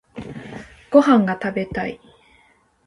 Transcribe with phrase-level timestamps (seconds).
[0.89, 2.01] ご飯が食べたい